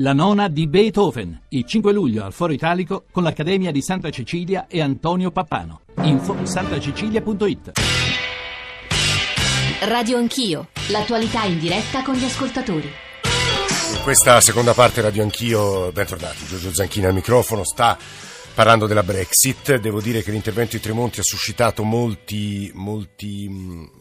[0.00, 4.68] La nona di Beethoven, il 5 luglio al Foro Italico con l'Accademia di Santa Cecilia
[4.68, 5.80] e Antonio Pappano.
[6.02, 7.72] Info santacecilia.it
[9.80, 12.86] Radio Anch'io, l'attualità in diretta con gli ascoltatori.
[13.96, 17.98] In questa seconda parte Radio Anch'io, bentornati, Giorgio Zanchini al microfono, sta
[18.54, 19.78] parlando della Brexit.
[19.78, 23.46] Devo dire che l'intervento di Tremonti ha suscitato molti, molti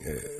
[0.04, 0.37] eh,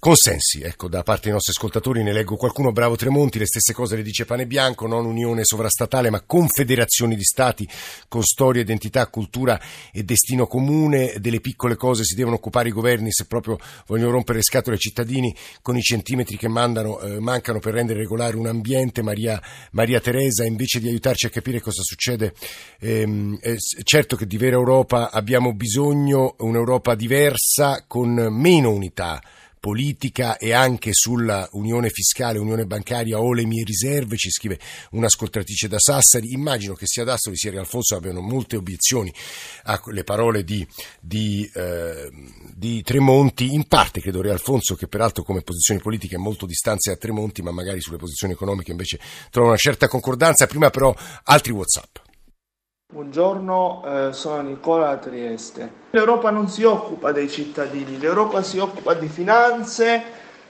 [0.00, 2.02] consensi ecco, da parte dei nostri ascoltatori.
[2.02, 6.08] Ne leggo qualcuno, bravo Tremonti, le stesse cose le dice Pane Bianco, non unione sovrastatale
[6.08, 7.68] ma confederazioni di stati
[8.08, 9.60] con storia, identità, cultura
[9.92, 11.14] e destino comune.
[11.18, 14.80] Delle piccole cose si devono occupare i governi se proprio vogliono rompere le scatole ai
[14.80, 19.02] cittadini con i centimetri che mandano, eh, mancano per rendere regolare un ambiente.
[19.02, 19.40] Maria,
[19.72, 22.32] Maria, Teresa, invece di aiutarci a capire cosa succede,
[22.80, 29.20] ehm, è certo che di vera Europa abbiamo bisogno, un'Europa diversa con meno unità
[29.60, 34.58] politica e anche sulla unione fiscale, unione bancaria ho le mie riserve, ci scrive
[34.92, 36.32] un'ascoltatrice da Sassari.
[36.32, 39.12] Immagino che sia D'Astoli sia Alfonso abbiano molte obiezioni
[39.64, 40.66] alle parole di,
[40.98, 42.10] di, eh,
[42.54, 46.90] di, Tremonti, in parte credo Re Alfonso che peraltro come posizioni politiche è molto distante
[46.90, 48.98] da Tremonti, ma magari sulle posizioni economiche invece
[49.30, 50.46] trova una certa concordanza.
[50.46, 52.09] Prima però altri Whatsapp.
[52.92, 55.72] Buongiorno, eh, sono Nicola da Trieste.
[55.90, 60.02] L'Europa non si occupa dei cittadini, l'Europa si occupa di finanze,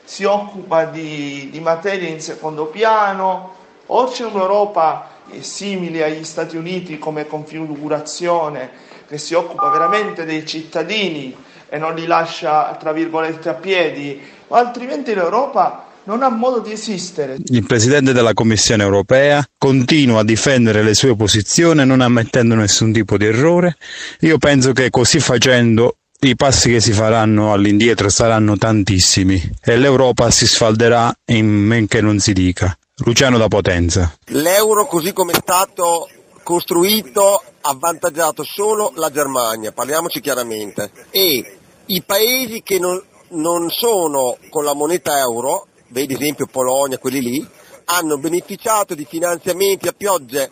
[0.05, 3.53] si occupa di, di materie in secondo piano,
[3.85, 5.09] o c'è un'Europa
[5.41, 8.71] simile agli Stati Uniti come configurazione
[9.07, 11.37] che si occupa veramente dei cittadini
[11.69, 14.19] e non li lascia, tra virgolette, a piedi,
[14.49, 17.39] o altrimenti l'Europa non ha modo di esistere.
[17.47, 23.17] Il Presidente della Commissione europea continua a difendere le sue posizioni non ammettendo nessun tipo
[23.17, 23.77] di errore.
[24.21, 30.31] Io penso che così facendo i passi che si faranno all'indietro saranno tantissimi e l'Europa
[30.31, 32.77] si sfalderà in men che non si dica.
[33.05, 34.15] Luciano da Potenza.
[34.27, 36.09] L'euro così come è stato
[36.43, 44.37] costruito ha avvantaggiato solo la Germania, parliamoci chiaramente, e i paesi che non, non sono
[44.51, 47.49] con la moneta euro vedi esempio Polonia, quelli lì,
[47.87, 50.51] hanno beneficiato di finanziamenti a piogge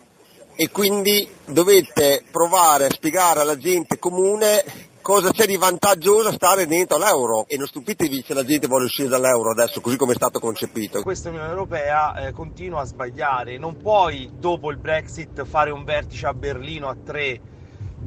[0.55, 4.63] e quindi dovete provare a spiegare alla gente comune
[5.01, 8.83] cosa c'è di vantaggioso a stare dentro l'euro e non stupitevi se la gente vuole
[8.85, 11.01] uscire dall'euro adesso così come è stato concepito.
[11.01, 16.27] Questa Unione Europea eh, continua a sbagliare, non puoi dopo il Brexit fare un vertice
[16.27, 17.39] a Berlino a tre,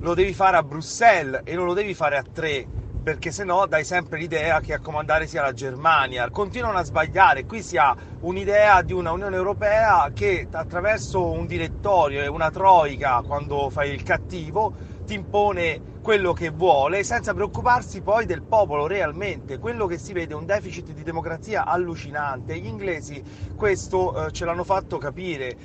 [0.01, 2.67] lo devi fare a Bruxelles e non lo devi fare a tre
[3.03, 6.31] perché se no dai sempre l'idea che a comandare sia la Germania.
[6.31, 12.23] Continuano a sbagliare, qui si ha un'idea di una Unione Europea che attraverso un direttorio
[12.23, 14.73] e una troica, quando fai il cattivo,
[15.05, 19.59] ti impone quello che vuole senza preoccuparsi poi del popolo realmente.
[19.59, 22.59] Quello che si vede è un deficit di democrazia allucinante.
[22.59, 23.23] Gli inglesi
[23.57, 25.57] questo eh, ce l'hanno fatto capire.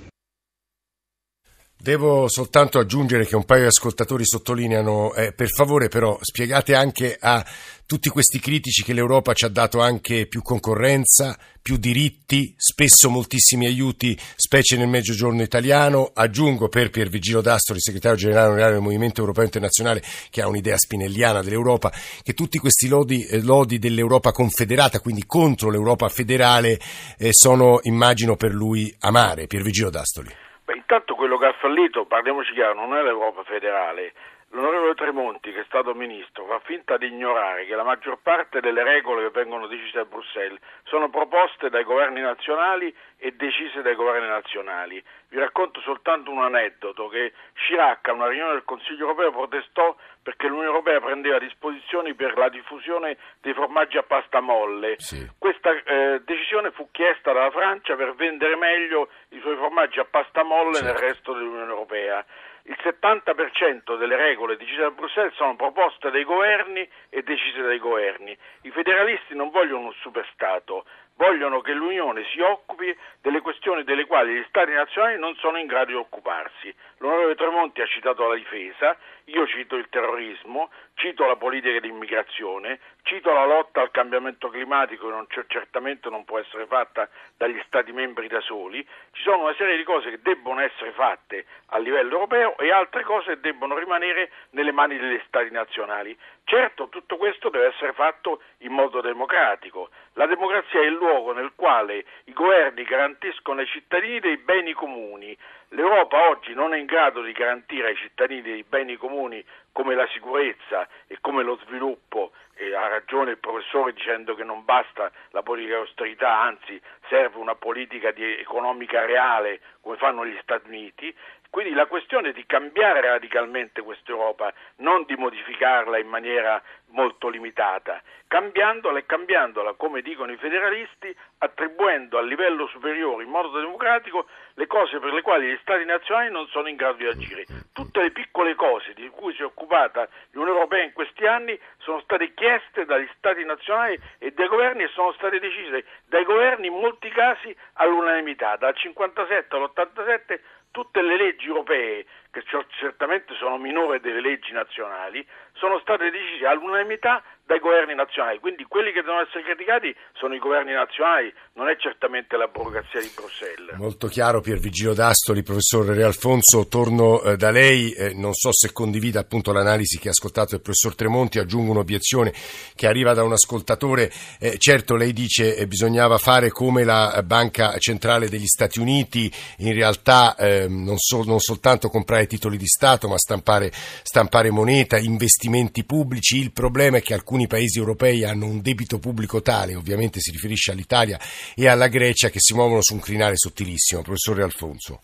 [1.80, 7.16] Devo soltanto aggiungere che un paio di ascoltatori sottolineano, eh, per favore però spiegate anche
[7.20, 7.46] a
[7.86, 13.68] tutti questi critici che l'Europa ci ha dato anche più concorrenza, più diritti, spesso moltissimi
[13.68, 16.10] aiuti, specie nel mezzogiorno italiano.
[16.14, 21.94] Aggiungo per Piervigino D'Astoli, segretario generale del Movimento Europeo Internazionale, che ha un'idea spinelliana dell'Europa,
[22.24, 26.80] che tutti questi lodi, eh, lodi dell'Europa confederata, quindi contro l'Europa federale,
[27.18, 29.46] eh, sono, immagino, per lui amare.
[29.46, 30.46] Piervigino D'Astoli.
[30.68, 34.12] Beh, intanto quello che ha fallito, parliamoci chiaro, non è l'Europa federale.
[34.52, 38.82] L'onorevole Tremonti, che è stato ministro, fa finta di ignorare che la maggior parte delle
[38.82, 44.28] regole che vengono decise a Bruxelles sono proposte dai governi nazionali e decise dai governi
[44.28, 45.04] nazionali.
[45.28, 49.94] Vi racconto soltanto un aneddoto che Chirac a una riunione del Consiglio europeo protestò
[50.24, 54.96] perché l'Unione Europea prendeva disposizioni per la diffusione dei formaggi a pasta molle.
[54.98, 55.30] Sì.
[55.38, 60.44] Questa eh, decisione fu chiesta dalla Francia per vendere meglio i suoi formaggi a pasta
[60.44, 60.86] molle certo.
[60.86, 62.26] nel resto dell'Unione Europea.
[62.70, 68.38] Il 70% delle regole decise da Bruxelles sono proposte dai governi e decise dai governi.
[68.64, 70.86] I federalisti non vogliono un superstato,
[71.18, 75.68] vogliono che l'Unione si occupi delle questioni delle quali gli Stati nazionali non sono in
[75.68, 76.74] grado di occuparsi.
[77.00, 78.96] L'onorevole Tremonti ha citato la difesa,
[79.26, 85.08] io cito il terrorismo, cito la politica di immigrazione, cito la lotta al cambiamento climatico
[85.08, 89.56] che non certamente non può essere fatta dagli Stati membri da soli, ci sono una
[89.56, 93.78] serie di cose che debbono essere fatte a livello europeo e altre cose che debbono
[93.78, 96.18] rimanere nelle mani degli Stati nazionali.
[96.50, 99.90] Certo, tutto questo deve essere fatto in modo democratico.
[100.14, 105.38] La democrazia è il luogo nel quale i governi garantiscono ai cittadini dei beni comuni.
[105.72, 110.08] L'Europa oggi non è in grado di garantire ai cittadini dei beni comuni come la
[110.08, 115.44] sicurezza e come lo sviluppo, e ha ragione il professore dicendo che non basta la
[115.44, 121.14] politica di austerità, anzi serve una politica economica reale come fanno gli Stati Uniti,
[121.50, 127.30] quindi la questione è di cambiare radicalmente questa Europa, non di modificarla in maniera molto
[127.30, 134.28] limitata, cambiandola e cambiandola, come dicono i federalisti, attribuendo a livello superiore, in modo democratico,
[134.54, 137.46] le cose per le quali gli Stati nazionali non sono in grado di agire.
[137.74, 142.00] Tutte le piccole cose di cui si è occupata l'Unione Europea in questi anni sono
[142.02, 146.74] state chieste dagli Stati nazionali e dai governi e sono state decise dai governi in
[146.74, 150.42] molti casi all'unanimità, dal 57 all'87
[150.78, 152.06] tutte le leggi europee,
[152.38, 152.44] che
[152.80, 158.92] certamente sono minore delle leggi nazionali, sono state decise all'unanimità dai governi nazionali, quindi quelli
[158.92, 163.78] che devono essere criticati sono i governi nazionali, non è certamente la burocrazia di Bruxelles.
[163.78, 168.52] Molto chiaro Pier Vigilo D'Astoli, professor Re Alfonso, torno eh, da lei, eh, non so
[168.52, 172.34] se condivida appunto l'analisi che ha ascoltato il professor Tremonti, aggiungo un'obiezione
[172.76, 174.12] che arriva da un ascoltatore,
[174.42, 179.74] eh, certo lei dice eh, bisognava fare come la Banca Centrale degli Stati Uniti, in
[179.74, 185.86] realtà ehm, non, so, non, soltanto comprare titoli di Stato ma stampare, stampare moneta, investimenti
[185.86, 190.32] pubblici, il problema è che alcuni paesi europei hanno un debito pubblico tale, ovviamente si
[190.32, 191.18] riferisce all'Italia
[191.56, 194.02] e alla Grecia, che si muovono su un crinale sottilissimo.
[194.02, 195.02] Professore Alfonso.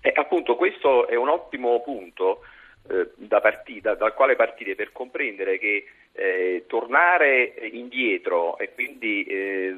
[0.00, 2.40] Eh, appunto, questo è un ottimo punto
[2.88, 9.74] eh, da partita, dal quale partire per comprendere che eh, tornare indietro e quindi eh,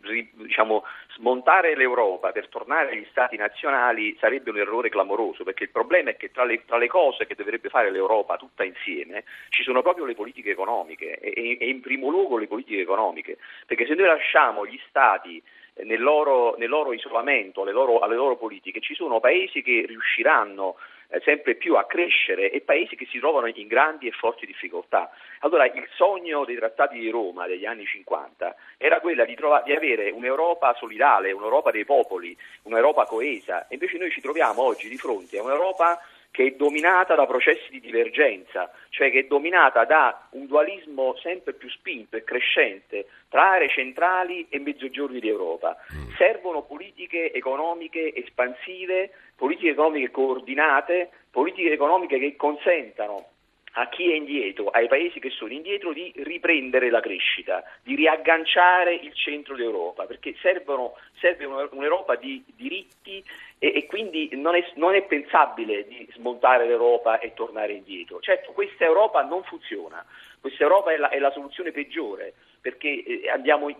[0.00, 0.82] ri, diciamo,
[1.22, 6.16] smontare l'Europa per tornare agli stati nazionali sarebbe un errore clamoroso perché il problema è
[6.16, 10.04] che tra le, tra le cose che dovrebbe fare l'Europa tutta insieme ci sono proprio
[10.04, 13.38] le politiche economiche e, e in primo luogo le politiche economiche.
[13.66, 15.40] Perché se noi lasciamo gli stati
[15.84, 20.76] nel loro, nel loro isolamento, alle loro, alle loro politiche, ci sono paesi che riusciranno
[20.76, 25.10] eh, sempre più a crescere e paesi che si trovano in grandi e forti difficoltà.
[25.40, 30.10] Allora il sogno dei trattati di Roma degli anni 50 era quello di, di, avere
[30.10, 35.38] un'Europa solidale, un'Europa dei popoli, un'Europa coesa e invece noi ci troviamo oggi di fronte
[35.38, 36.00] a un'Europa
[36.32, 41.52] che è dominata da processi di divergenza, cioè che è dominata da un dualismo sempre
[41.52, 45.76] più spinto e crescente tra aree centrali e mezzogiorni d'Europa.
[45.94, 46.14] Mm.
[46.16, 53.28] Servono politiche economiche espansive, politiche economiche coordinate, politiche economiche che consentano
[53.72, 58.94] a chi è indietro, ai paesi che sono indietro, di riprendere la crescita, di riagganciare
[58.94, 63.24] il centro d'Europa, perché servono, serve un'Europa di diritti
[63.58, 68.20] e, e quindi non è, non è, pensabile di smontare l'Europa e tornare indietro.
[68.20, 70.04] Certo, questa Europa non funziona,
[70.40, 73.28] questa Europa è la, è la soluzione peggiore perché eh,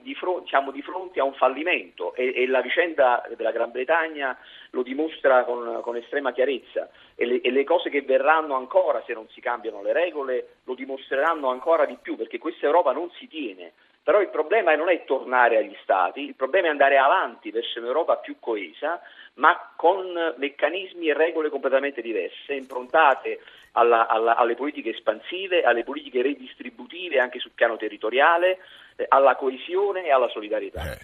[0.01, 4.37] di fronte, siamo di fronte a un fallimento e, e, la vicenda della Gran Bretagna
[4.71, 9.15] lo dimostra con, con estrema chiarezza e le, e le, cose che verranno ancora se
[9.15, 13.29] non si cambiano le regole lo dimostreranno ancora di più perché questa Europa non si
[13.29, 13.73] tiene.
[14.03, 18.17] Però il problema non è tornare agli Stati, il problema è andare avanti verso un'Europa
[18.17, 19.01] più coesa,
[19.35, 23.41] ma con meccanismi e regole completamente diverse, improntate
[23.73, 28.59] alla, alla, alle politiche espansive, alle politiche redistributive anche sul piano territoriale,
[28.97, 30.93] eh, alla coesione e alla solidarietà.
[30.93, 30.99] Eh,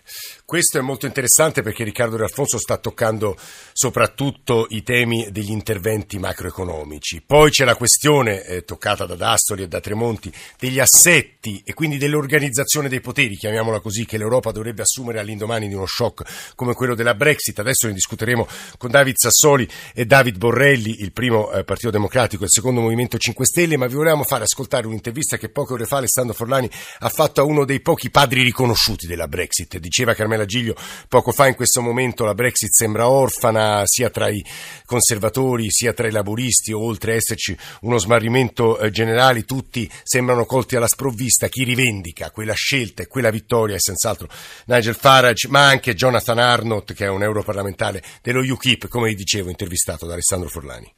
[0.45, 7.23] questo è molto interessante perché Riccardo Raffonso sta toccando soprattutto i temi degli interventi macroeconomici.
[7.23, 11.97] Poi c'è la questione eh, toccata da Dastoli e da Tremonti degli assetti e quindi
[11.97, 16.95] dell'organizzazione dei poteri, chiamiamola così, che l'Europa dovrebbe assumere all'indomani di uno shock come quello
[16.95, 17.59] della Brexit.
[17.59, 22.47] Adesso ne discuteremo con David Sassoli e David Borrelli, il primo eh, Partito Democratico e
[22.47, 25.99] il secondo Movimento 5 Stelle, ma vi volevamo fare ascoltare un'intervista che poche ore fa
[25.99, 26.69] Alessandro Forlani
[27.01, 29.79] ha fatto a uno dei pochi padri riconosciuti della Brexit.
[29.79, 30.75] Diceva Carmela Giglio
[31.09, 34.45] poco fa in questo momento la Brexit sembra orfana sia tra i
[34.85, 40.77] conservatori sia tra i laburisti, oltre a esserci uno smarrimento eh, generale, tutti sembrano colti
[40.77, 41.49] alla sprovvista.
[41.49, 44.29] Chi rivendica quella scelta e quella vittoria è senz'altro
[44.67, 49.51] Nigel Farage, ma anche Jonathan Arnott, che è un europarlamentare dello UKIP, come vi dicevo,
[49.51, 50.93] intervistato da Alessandro Forlani.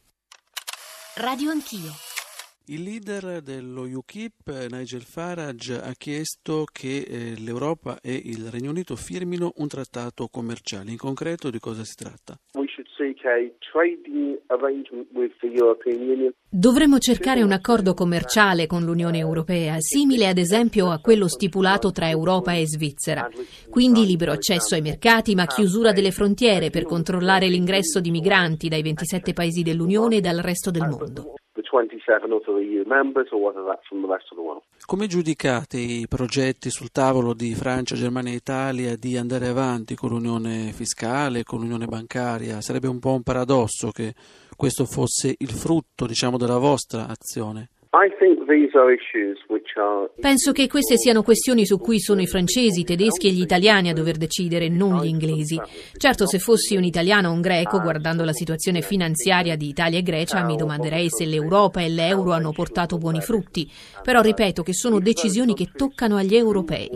[1.16, 2.09] Radio Anch'io.
[2.72, 8.94] Il leader dello UKIP, Nigel Farage, ha chiesto che eh, l'Europa e il Regno Unito
[8.94, 10.92] firmino un trattato commerciale.
[10.92, 12.38] In concreto di cosa si tratta?
[16.48, 22.08] Dovremmo cercare un accordo commerciale con l'Unione Europea, simile ad esempio a quello stipulato tra
[22.08, 23.28] Europa e Svizzera.
[23.68, 28.82] Quindi libero accesso ai mercati, ma chiusura delle frontiere per controllare l'ingresso di migranti dai
[28.82, 31.34] 27 paesi dell'Unione e dal resto del mondo.
[34.84, 40.10] Come giudicate i progetti sul tavolo di Francia, Germania e Italia di andare avanti con
[40.10, 42.60] l'unione fiscale, con l'unione bancaria?
[42.60, 44.14] Sarebbe un po' un paradosso che
[44.56, 47.68] questo fosse il frutto, diciamo, della vostra azione.
[50.20, 53.88] Penso che queste siano questioni su cui sono i francesi, i tedeschi e gli italiani
[53.88, 55.60] a dover decidere, non gli inglesi.
[55.96, 60.02] Certo, se fossi un italiano o un greco, guardando la situazione finanziaria di Italia e
[60.02, 63.66] Grecia, mi domanderei se l'Europa e l'euro hanno portato buoni frutti.
[64.04, 66.88] Però ripeto che sono decisioni che toccano agli europei.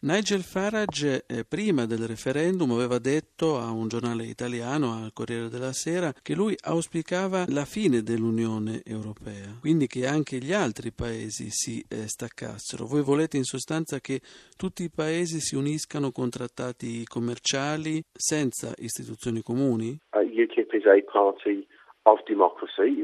[0.00, 5.72] Nigel Farage eh, prima del referendum aveva detto a un giornale italiano, al Corriere della
[5.72, 11.84] Sera, che lui auspicava la fine dell'Unione Europea, quindi che anche gli altri paesi si
[11.88, 12.86] eh, staccassero.
[12.86, 14.20] Voi volete in sostanza che
[14.56, 19.98] tutti i paesi si uniscano con trattati commerciali senza istituzioni comuni?
[20.12, 21.66] Uh, UKIP is a party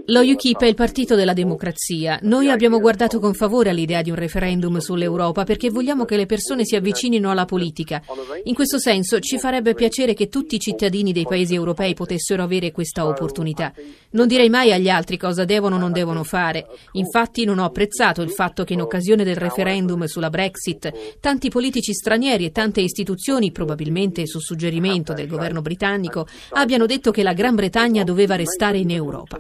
[0.07, 2.19] lo UKIP è il partito della democrazia.
[2.23, 6.65] Noi abbiamo guardato con favore all'idea di un referendum sull'Europa perché vogliamo che le persone
[6.65, 8.03] si avvicinino alla politica.
[8.45, 12.73] In questo senso ci farebbe piacere che tutti i cittadini dei paesi europei potessero avere
[12.73, 13.73] questa opportunità.
[14.11, 16.67] Non direi mai agli altri cosa devono o non devono fare.
[16.93, 21.93] Infatti non ho apprezzato il fatto che in occasione del referendum sulla Brexit tanti politici
[21.93, 27.55] stranieri e tante istituzioni, probabilmente su suggerimento del governo britannico, abbiano detto che la Gran
[27.55, 29.39] Bretagna doveva restare in in Europa.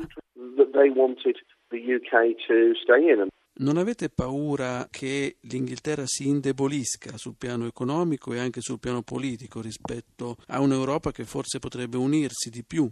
[3.58, 9.62] Non avete paura che l'Inghilterra si indebolisca sul piano economico e anche sul piano politico
[9.62, 12.86] rispetto a un'Europa che forse potrebbe unirsi di più?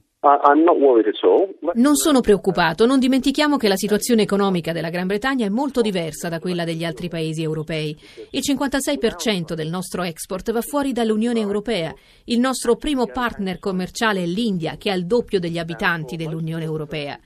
[1.74, 6.30] Non sono preoccupato, non dimentichiamo che la situazione economica della Gran Bretagna è molto diversa
[6.30, 7.94] da quella degli altri paesi europei.
[8.30, 11.92] Il 56% del nostro export va fuori dall'Unione Europea.
[12.24, 17.18] Il nostro primo partner commerciale è l'India, che ha il doppio degli abitanti dell'Unione Europea.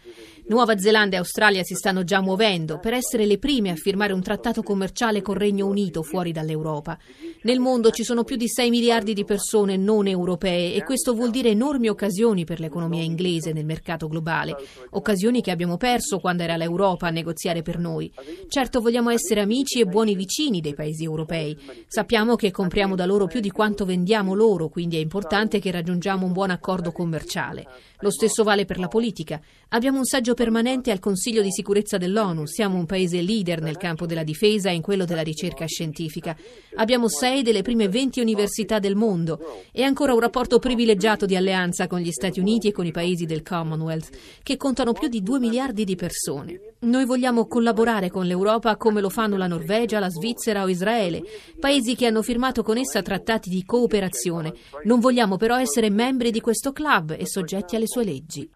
[0.48, 4.22] Nuova Zelanda e Australia si stanno già muovendo per essere le prime a firmare un
[4.22, 6.96] trattato commerciale col Regno Unito fuori dall'Europa.
[7.42, 11.28] Nel mondo ci sono più di 6 miliardi di persone non europee e questo vuol
[11.28, 14.56] dire enormi occasioni per l'economia inglese nel mercato globale,
[14.90, 18.10] occasioni che abbiamo perso quando era l'Europa a negoziare per noi.
[18.48, 21.58] Certo vogliamo essere amici e buoni vicini dei paesi europei.
[21.86, 26.24] Sappiamo che compriamo da loro più di quanto vendiamo loro, quindi è importante che raggiungiamo
[26.24, 27.66] un buon accordo commerciale.
[28.00, 29.40] Lo stesso vale per la politica.
[29.70, 34.07] Abbiamo un saggio permanente al Consiglio di sicurezza dell'ONU, siamo un paese leader nel campo
[34.07, 36.37] della difesa e in quello della ricerca scientifica.
[36.76, 39.40] Abbiamo sei delle prime 20 università del mondo
[39.73, 43.25] e ancora un rapporto privilegiato di alleanza con gli Stati Uniti e con i paesi
[43.25, 44.11] del Commonwealth,
[44.45, 46.61] che contano più di 2 miliardi di persone.
[46.83, 51.21] Noi vogliamo collaborare con l'Europa come lo fanno la Norvegia, la Svizzera o Israele,
[51.59, 54.54] paesi che hanno firmato con essa trattati di cooperazione.
[54.85, 58.49] Non vogliamo però essere membri di questo club e soggetti alle sue leggi.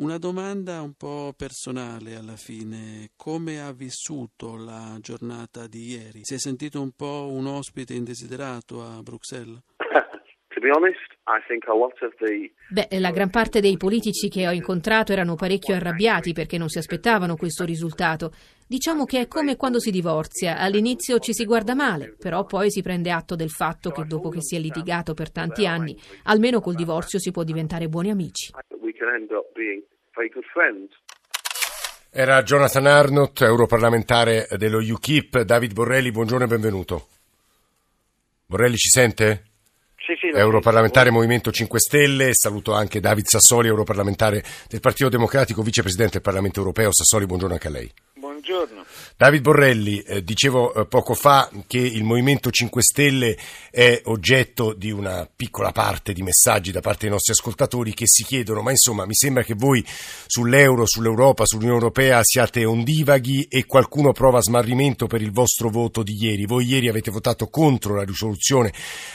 [0.00, 3.10] Una domanda un po' personale alla fine.
[3.16, 6.20] Come ha vissuto la giornata di ieri?
[6.22, 9.60] Si è sentito un po' un ospite indesiderato a Bruxelles?
[12.68, 16.78] Beh, la gran parte dei politici che ho incontrato erano parecchio arrabbiati perché non si
[16.78, 18.32] aspettavano questo risultato.
[18.66, 22.82] Diciamo che è come quando si divorzia, all'inizio ci si guarda male, però poi si
[22.82, 26.74] prende atto del fatto che dopo che si è litigato per tanti anni, almeno col
[26.74, 28.52] divorzio si può diventare buoni amici.
[32.12, 35.42] Era Jonathan Arnott, europarlamentare dello UKIP.
[35.42, 37.06] David Borrelli, buongiorno e benvenuto.
[38.46, 39.49] Borrelli ci sente?
[40.02, 46.14] Sì, sì, europarlamentare Movimento 5 Stelle, saluto anche David Sassoli, europarlamentare del Partito Democratico, vicepresidente
[46.14, 46.90] del Parlamento Europeo.
[46.90, 47.92] Sassoli, buongiorno anche a lei.
[48.14, 48.84] Buongiorno.
[49.20, 53.36] David Borrelli, eh, dicevo eh, poco fa che il Movimento 5 Stelle
[53.70, 58.24] è oggetto di una piccola parte di messaggi da parte dei nostri ascoltatori che si
[58.24, 59.84] chiedono, ma insomma mi sembra che voi
[60.26, 66.16] sull'euro, sull'Europa, sull'Unione Europea siate ondivaghi e qualcuno prova smarrimento per il vostro voto di
[66.18, 66.46] ieri.
[66.46, 68.72] Voi ieri avete votato contro la risoluzione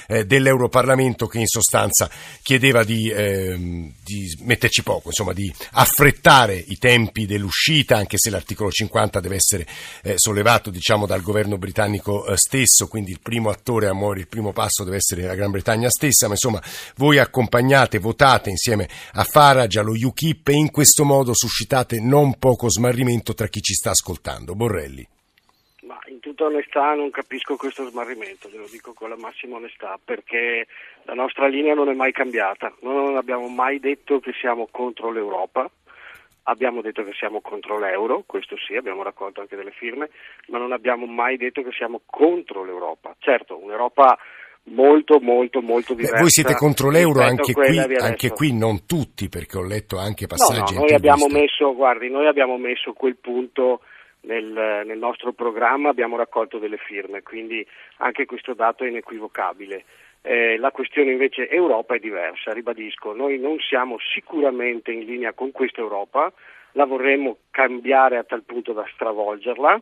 [0.08, 2.12] eh, dell'Europarlamento che in sostanza
[2.44, 8.70] chiedeva di, ehm, di metterci poco, insomma di affrettare i tempi dell'uscita, anche se l'articolo
[8.70, 9.66] 50 deve essere
[10.04, 14.28] eh, sollevato diciamo, dal governo britannico eh, stesso, quindi il primo attore a muovere il
[14.28, 16.62] primo passo deve essere la Gran Bretagna stessa, ma insomma
[16.96, 22.70] voi accompagnate, votate insieme a Farage, allo UKIP e in questo modo suscitate non poco
[22.70, 24.56] smarrimento tra chi ci sta ascoltando.
[24.56, 25.08] Borrelli.
[25.84, 30.00] Ma in tutta onestà non capisco questo smarrimento, ve lo dico con la massima onestà,
[30.04, 30.66] perché
[31.04, 32.74] la nostra linea non è mai cambiata.
[32.82, 35.70] Noi non abbiamo mai detto che siamo contro l'Europa,
[36.48, 40.10] Abbiamo detto che siamo contro l'euro, questo sì, abbiamo raccolto anche delle firme,
[40.48, 43.16] ma non abbiamo mai detto che siamo contro l'Europa.
[43.20, 44.18] Certo, un'Europa
[44.66, 46.16] molto molto molto diversa.
[46.16, 50.28] Beh, voi siete contro l'euro anche qui, anche qui, non tutti, perché ho letto anche
[50.28, 50.74] passaggi.
[50.74, 53.82] No, no, noi abbiamo messo, guardi, noi abbiamo messo quel punto
[54.22, 57.66] nel, nel, nostro programma, abbiamo raccolto delle firme, quindi
[57.98, 59.84] anche questo dato è inequivocabile.
[60.28, 65.52] Eh, la questione invece Europa è diversa, ribadisco, noi non siamo sicuramente in linea con
[65.52, 66.34] questa Europa,
[66.72, 69.80] la vorremmo cambiare a tal punto da stravolgerla,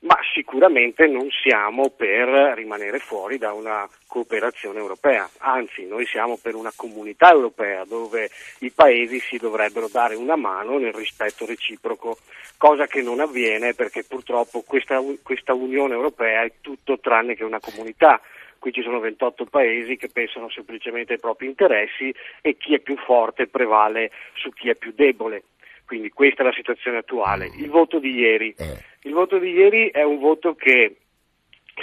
[0.00, 6.54] ma sicuramente non siamo per rimanere fuori da una cooperazione europea, anzi noi siamo per
[6.54, 12.16] una comunità europea dove i paesi si dovrebbero dare una mano nel rispetto reciproco,
[12.56, 17.60] cosa che non avviene perché purtroppo questa, questa Unione Europea è tutto tranne che una
[17.60, 18.18] comunità.
[18.58, 22.96] Qui ci sono 28 paesi che pensano semplicemente ai propri interessi e chi è più
[22.96, 25.44] forte prevale su chi è più debole.
[25.84, 27.46] Quindi questa è la situazione attuale.
[27.56, 28.54] Il voto di ieri.
[29.02, 30.96] Il voto di ieri è un voto che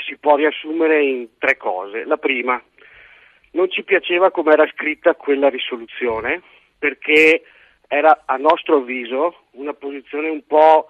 [0.06, 2.04] si può riassumere in tre cose.
[2.04, 2.62] La prima,
[3.52, 6.42] non ci piaceva come era scritta quella risoluzione
[6.78, 7.44] perché
[7.88, 10.90] era a nostro avviso una posizione un po'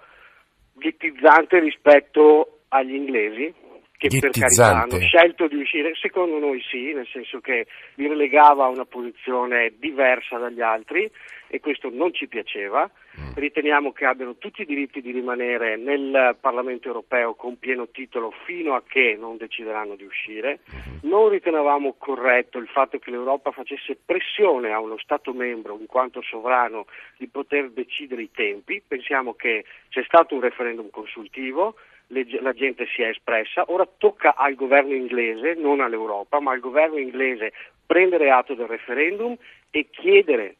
[0.72, 3.54] ghettizzante rispetto agli inglesi
[3.96, 8.64] che per carità hanno scelto di uscire, secondo noi sì, nel senso che li relegava
[8.64, 11.10] a una posizione diversa dagli altri
[11.48, 12.90] e questo non ci piaceva.
[13.18, 13.32] Mm.
[13.34, 18.74] Riteniamo che abbiano tutti i diritti di rimanere nel Parlamento europeo con pieno titolo fino
[18.74, 20.60] a che non decideranno di uscire.
[20.70, 20.98] Mm-hmm.
[21.02, 26.20] Non ritenevamo corretto il fatto che l'Europa facesse pressione a uno Stato membro in quanto
[26.20, 26.86] sovrano
[27.16, 28.82] di poter decidere i tempi.
[28.86, 31.76] Pensiamo che c'è stato un referendum consultivo
[32.08, 36.98] la gente si è espressa, ora tocca al governo inglese, non all'Europa, ma al governo
[36.98, 37.52] inglese
[37.84, 39.36] prendere atto del referendum
[39.70, 40.56] e chiedere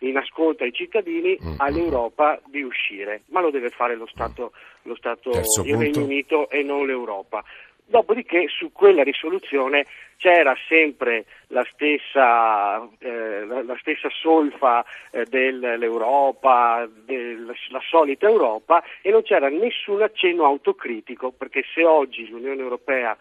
[0.00, 1.54] in ascolto ai cittadini mm-hmm.
[1.58, 5.30] all'Europa di uscire, ma lo deve fare lo Stato, lo Stato
[5.64, 7.42] il Regno Unito e non l'Europa.
[7.86, 9.84] Dopodiché su quella risoluzione
[10.16, 17.52] c'era sempre la stessa, eh, la, la stessa solfa eh, dell'Europa, della
[17.88, 23.16] solita Europa e non c'era nessun accenno autocritico perché se oggi l'Unione Europea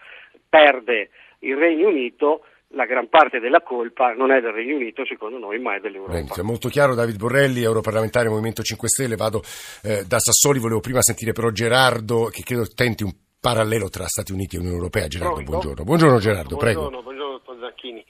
[0.48, 5.38] perde il Regno Unito la gran parte della colpa non è del Regno Unito, secondo
[5.38, 6.14] noi, ma è dell'Europa.
[6.14, 9.16] Bene, è molto chiaro, David Borrelli, europarlamentare Movimento 5 Stelle.
[9.16, 9.44] Vado
[9.84, 13.12] eh, da Sassoli, volevo prima sentire però Gerardo, che credo tenti un
[13.44, 15.08] parallelo tra Stati Uniti e Unione Europea.
[15.08, 15.52] Gerardo, Pronto?
[15.52, 15.84] buongiorno.
[15.84, 17.02] Buongiorno Gerardo, buongiorno, prego.
[17.02, 18.06] Buongiorno, dottor Zacchini.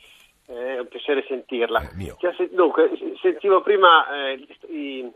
[0.46, 1.82] Eh, è un piacere sentirla.
[1.82, 5.12] Eh, cioè, dunque, sentivo prima eh, i,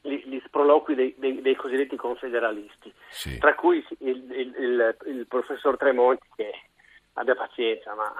[0.00, 3.38] gli, gli, sproloqui dei, dei, dei, cosiddetti confederalisti, sì.
[3.38, 6.50] tra cui il, il, il, il, professor Tremonti, che
[7.12, 8.12] abbia pazienza, ma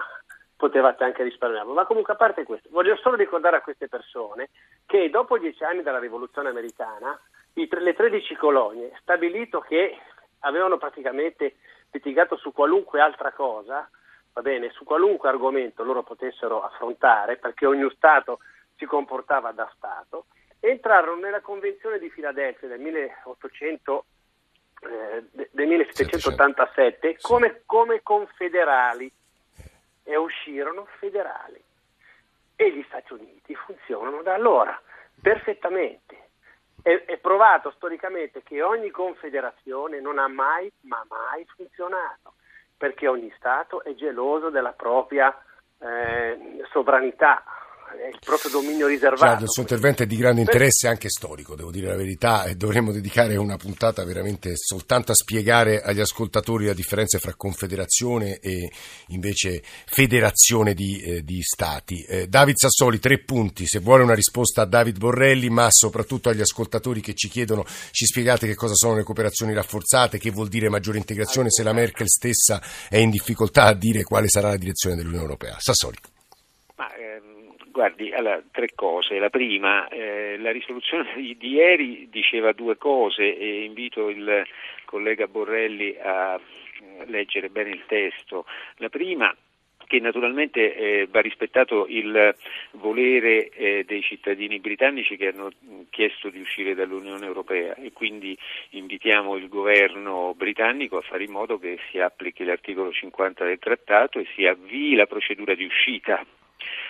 [0.55, 1.73] potevate anche risparmiarlo.
[1.73, 4.47] Ma comunque, a parte questo, voglio solo ricordare a queste persone
[4.85, 7.19] che dopo dieci anni dalla rivoluzione americana,
[7.55, 9.97] i, le 13 colonie, stabilito che
[10.43, 11.55] avevano praticamente
[11.91, 13.87] litigato su qualunque altra cosa,
[14.33, 18.39] va bene, su qualunque argomento loro potessero affrontare, perché ogni Stato
[18.77, 20.25] si comportava da Stato,
[20.59, 24.05] entrarono nella Convenzione di Filadelfia del, 1800,
[24.81, 29.11] eh, del 1787 come, come confederali
[30.03, 31.61] e uscirono federali.
[32.55, 34.79] E gli Stati Uniti funzionano da allora
[35.21, 36.29] perfettamente.
[36.83, 42.33] È, è, provato storicamente che ogni confederazione non ha mai, ma mai funzionato,
[42.75, 45.33] perché ogni Stato è geloso della propria
[45.79, 47.41] eh, sovranità,
[48.11, 49.25] il proprio dominio riservato.
[49.25, 52.55] Certo, il suo intervento è di grande interesse anche storico, devo dire la verità, e
[52.55, 58.71] dovremmo dedicare una puntata veramente soltanto a spiegare agli ascoltatori la differenza fra confederazione e
[59.07, 62.03] invece federazione di, eh, di Stati.
[62.03, 66.41] Eh, David Sassoli, tre punti, se vuole una risposta a David Borrelli, ma soprattutto agli
[66.41, 70.69] ascoltatori che ci chiedono, ci spiegate che cosa sono le cooperazioni rafforzate, che vuol dire
[70.69, 74.95] maggiore integrazione, se la Merkel stessa è in difficoltà a dire quale sarà la direzione
[74.95, 75.57] dell'Unione Europea.
[75.59, 76.12] Sassoli.
[77.73, 79.17] Guardi, allora, tre cose.
[79.17, 84.45] La prima, eh, la risoluzione di, di, ieri diceva due cose e invito il
[84.85, 86.39] collega Borrelli a
[87.05, 88.45] leggere bene il testo.
[88.75, 89.35] La prima
[89.87, 92.35] che naturalmente eh, va rispettato il
[92.73, 95.49] volere eh, dei cittadini britannici che hanno
[95.89, 98.37] chiesto di uscire dall'Unione Europea e quindi
[98.71, 104.19] invitiamo il governo britannico a fare in modo che si applichi l'articolo 50 del trattato
[104.19, 106.23] e si avvii la procedura di uscita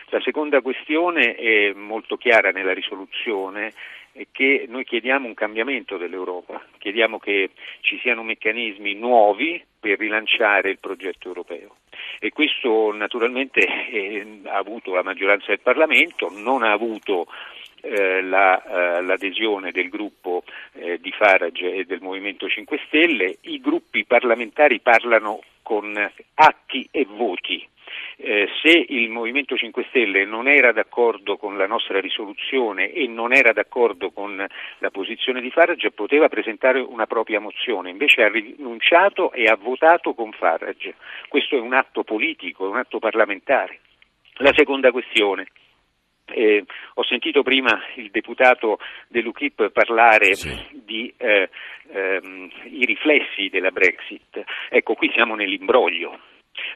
[0.09, 3.73] la seconda questione è molto chiara nella risoluzione
[4.13, 7.49] è che noi chiediamo un cambiamento dell'Europa, chiediamo che
[7.81, 11.77] ci siano meccanismi nuovi per rilanciare il progetto europeo.
[12.19, 17.25] E questo naturalmente eh, ha avuto la maggioranza del Parlamento, non ha avuto
[17.83, 20.43] eh, la, eh, l'adesione del gruppo
[20.73, 25.93] eh, di Farage e del Movimento 5 Stelle, i gruppi parlamentari parlano con
[26.35, 27.67] atti e voti
[28.17, 33.33] eh, se il Movimento 5 Stelle non era d'accordo con la nostra risoluzione e non
[33.33, 34.45] era d'accordo con
[34.77, 40.13] la posizione di Farage poteva presentare una propria mozione, invece ha rinunciato e ha votato
[40.13, 40.95] con Farage.
[41.27, 43.79] Questo è un atto politico, è un atto parlamentare.
[44.37, 45.47] La seconda questione.
[46.25, 46.63] Eh,
[46.95, 50.55] ho sentito prima il deputato dell'UKIP parlare sì.
[50.71, 51.49] di eh,
[51.91, 54.43] ehm, i riflessi della Brexit.
[54.69, 56.19] Ecco, qui siamo nell'imbroglio,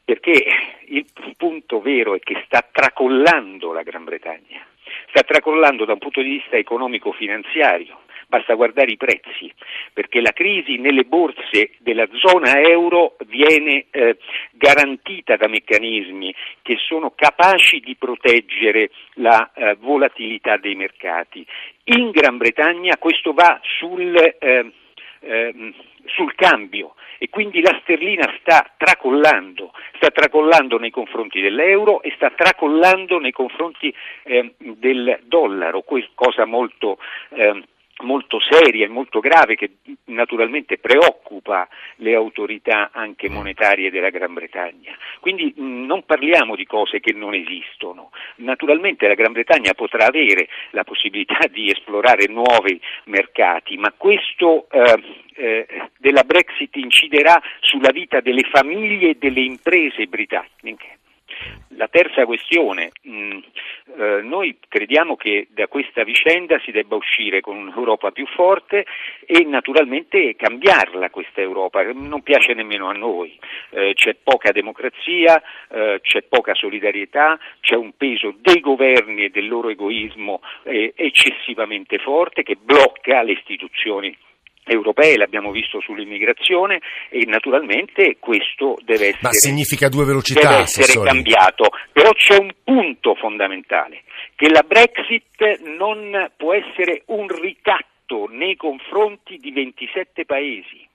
[0.04, 0.46] perché
[0.88, 1.06] il
[1.38, 4.66] punto vero è che sta tracollando la Gran Bretagna,
[5.10, 9.52] sta tracollando da un punto di vista economico-finanziario basta guardare i prezzi,
[9.94, 14.18] perché la crisi nelle borse della zona euro viene eh,
[14.52, 21.46] garantita da meccanismi che sono capaci di proteggere la eh, volatilità dei mercati.
[21.86, 24.72] In Gran Bretagna questo va sul, eh,
[25.20, 25.74] ehm,
[26.06, 26.96] sul cambio.
[27.20, 33.32] E quindi la sterlina sta tracollando, sta tracollando nei confronti dell'euro e sta tracollando nei
[33.32, 37.00] confronti eh, del dollaro, cosa molto
[37.30, 37.64] eh,
[38.04, 44.96] molto seria e molto grave che naturalmente preoccupa le autorità anche monetarie della Gran Bretagna.
[45.20, 48.12] Quindi mh, non parliamo di cose che non esistono.
[48.38, 55.02] Naturalmente la Gran Bretagna potrà avere la possibilità di esplorare nuovi mercati, ma questo eh,
[55.36, 60.98] eh, della Brexit inciderà sulla vita delle famiglie e delle imprese britanniche.
[61.72, 63.40] La terza questione, mh, mm,
[64.00, 68.86] eh, noi crediamo che da questa vicenda si debba uscire con un'Europa più forte
[69.26, 73.38] e naturalmente cambiarla questa Europa, non piace nemmeno a noi,
[73.72, 79.48] eh, c'è poca democrazia, eh, c'è poca solidarietà, c'è un peso dei governi e del
[79.48, 84.16] loro egoismo eh, eccessivamente forte che blocca le istituzioni
[84.68, 91.02] europee, l'abbiamo visto sull'immigrazione e naturalmente questo deve essere, Ma significa due velocità, deve essere
[91.02, 91.70] cambiato.
[91.92, 94.04] Però c'è un punto fondamentale,
[94.36, 100.88] che la Brexit non può essere un ricatto nei confronti di 27 paesi.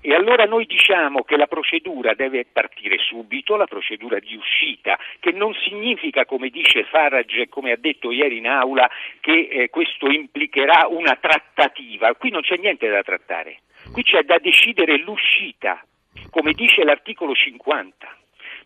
[0.00, 5.32] E allora noi diciamo che la procedura deve partire subito, la procedura di uscita, che
[5.32, 8.88] non significa, come dice Farage come ha detto ieri in aula,
[9.20, 12.14] che eh, questo implicherà una trattativa.
[12.14, 13.60] Qui non c'è niente da trattare,
[13.92, 15.84] qui c'è da decidere l'uscita,
[16.30, 18.16] come dice l'articolo 50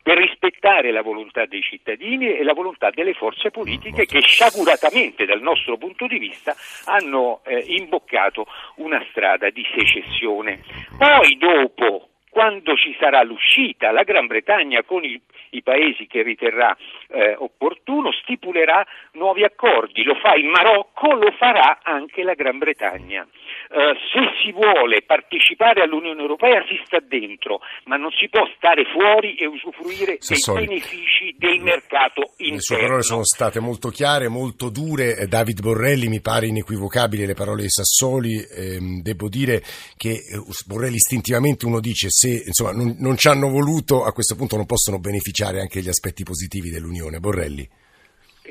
[0.03, 5.41] per rispettare la volontà dei cittadini e la volontà delle forze politiche che sciaguratamente dal
[5.41, 6.55] nostro punto di vista
[6.87, 10.61] hanno eh, imboccato una strada di secessione.
[10.99, 16.75] Poi dopo quando ci sarà l'uscita, la Gran Bretagna con i, i paesi che riterrà
[17.09, 23.29] eh, opportuno stipulerà nuovi accordi, lo fa il Marocco, lo farà anche la Gran Bretagna.
[23.73, 28.85] Eh, se si vuole partecipare all'Unione Europea si sta dentro, ma non si può stare
[28.93, 30.67] fuori e usufruire Sassoli.
[30.67, 32.55] dei benefici del mercato interno.
[32.57, 35.17] Le sue parole sono state molto chiare, molto dure.
[35.17, 38.45] Eh, David Borrelli mi pare inequivocabile le parole di Sassoli.
[38.45, 39.63] Eh, devo dire
[39.97, 44.37] che eh, Borrelli istintivamente uno dice se insomma, non, non ci hanno voluto a questo
[44.37, 47.21] punto non possono beneficiare anche gli aspetti positivi dell'Unione.
[47.21, 47.67] Borrelli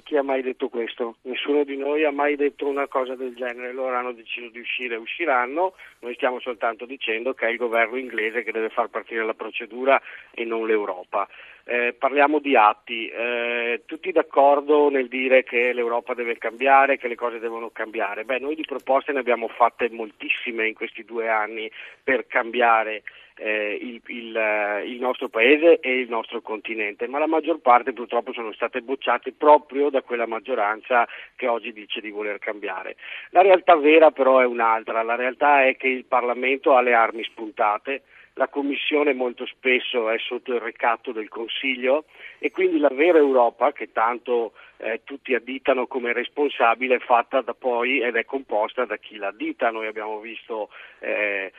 [0.03, 1.17] chi ha mai detto questo?
[1.23, 4.95] Nessuno di noi ha mai detto una cosa del genere, loro hanno deciso di uscire
[4.95, 9.33] usciranno, noi stiamo soltanto dicendo che è il governo inglese che deve far partire la
[9.33, 11.27] procedura e non l'Europa.
[11.63, 17.15] Eh, parliamo di atti, eh, tutti d'accordo nel dire che l'Europa deve cambiare, che le
[17.15, 18.25] cose devono cambiare.
[18.25, 21.71] Beh, noi di proposte ne abbiamo fatte moltissime in questi due anni
[22.03, 23.03] per cambiare
[23.41, 27.91] eh, il, il, eh, il, nostro paese e il nostro continente, ma la maggior parte
[27.91, 32.97] purtroppo sono state bocciate proprio da quella maggioranza che oggi dice di voler cambiare.
[33.31, 37.23] La realtà vera però è un'altra, la realtà è che il Parlamento ha le armi
[37.23, 38.03] spuntate,
[38.35, 42.05] la Commissione molto spesso è sotto il ricatto del Consiglio
[42.39, 48.01] e quindi la vera Europa, che tanto eh, tutti additano come responsabile, fatta da poi
[48.01, 49.69] ed è composta da chi l'addita.
[49.69, 51.51] Noi abbiamo visto eh,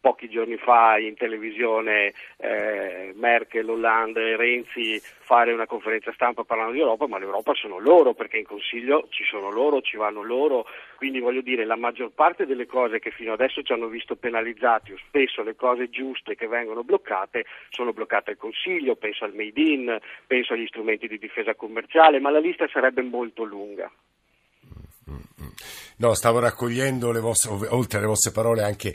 [0.00, 6.72] pochi giorni fa in televisione eh, Merkel, Hollande e Renzi fare una conferenza stampa parlando
[6.72, 10.66] di Europa, ma l'Europa sono loro, perché in Consiglio ci sono loro, ci vanno loro,
[10.96, 14.92] quindi voglio dire la maggior parte delle cose che fino adesso ci hanno visto penalizzati
[14.92, 19.60] o spesso le cose giuste che vengono bloccate sono bloccate al Consiglio, penso al Made
[19.60, 23.90] in, penso agli strumenti di difesa commerciale, ma la lista sarebbe molto lunga.
[25.96, 28.94] No, stavo raccogliendo le vostre, oltre alle vostre parole anche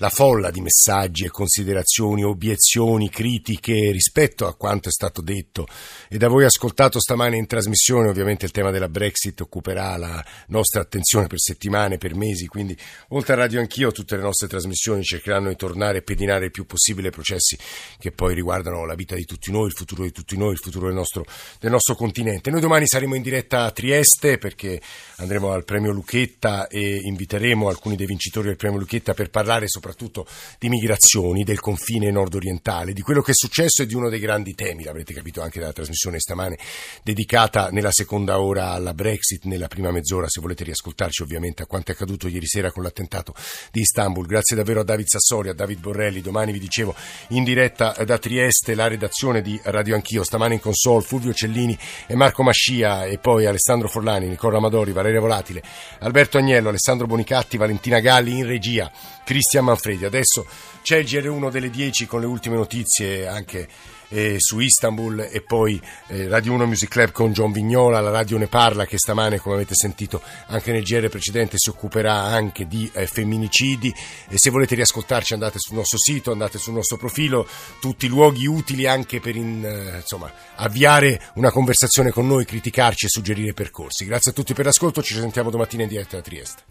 [0.00, 5.68] la folla di messaggi e considerazioni, obiezioni, critiche rispetto a quanto è stato detto
[6.08, 8.08] e da voi ascoltato stamane in trasmissione.
[8.08, 12.74] Ovviamente il tema della Brexit occuperà la nostra attenzione per settimane, per mesi, quindi
[13.08, 16.64] oltre a Radio Anch'io tutte le nostre trasmissioni cercheranno di tornare e pedinare il più
[16.64, 17.58] possibile processi
[17.98, 20.86] che poi riguardano la vita di tutti noi, il futuro di tutti noi, il futuro
[20.86, 21.26] del nostro,
[21.58, 22.50] del nostro continente.
[22.50, 24.80] Noi domani saremo in diretta a Trieste perché
[25.16, 30.26] andremo al premio Lucchetta e inviteremo alcuni dei vincitori del premio Lucchetta per parlare soprattutto
[30.58, 34.54] di migrazioni, del confine nord-orientale, di quello che è successo e di uno dei grandi
[34.54, 36.58] temi, l'avrete capito anche dalla trasmissione stamane,
[37.02, 41.90] dedicata nella seconda ora alla Brexit, nella prima mezz'ora, se volete riascoltarci ovviamente a quanto
[41.90, 43.34] è accaduto ieri sera con l'attentato
[43.70, 44.26] di Istanbul.
[44.26, 46.94] Grazie davvero a David Sassori, a David Borrelli, domani vi dicevo
[47.28, 52.14] in diretta da Trieste la redazione di Radio Anch'io, stamane in console Fulvio Cellini e
[52.14, 55.62] Marco Mascia e poi Alessandro Forlani, Nicola Amadori, Valeria Volatile,
[56.00, 58.90] Alberto Agnello, Alessandro Bonicatti, Valentina Galli in regia,
[59.24, 60.04] Cristian Manfredi.
[60.04, 60.46] Adesso
[60.82, 63.68] c'è il GR1 delle 10 con le ultime notizie anche
[64.10, 68.38] eh, su Istanbul e poi eh, Radio 1 Music Club con John Vignola, la radio
[68.38, 72.90] ne parla che stamane come avete sentito anche nel GR precedente si occuperà anche di
[72.92, 73.94] eh, femminicidi
[74.28, 77.46] e se volete riascoltarci andate sul nostro sito, andate sul nostro profilo,
[77.80, 83.08] tutti luoghi utili anche per in, eh, insomma, avviare una conversazione con noi, criticarci e
[83.08, 84.04] suggerire percorsi.
[84.04, 86.62] Grazie a tutti per l'ascolto, ci sentiamo domattina in diretta da Trieste.